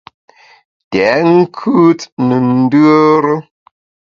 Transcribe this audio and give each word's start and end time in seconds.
Tèt 0.91 1.21
nkùt 1.37 1.99
ne 2.27 2.35
ndùere. 2.49 3.35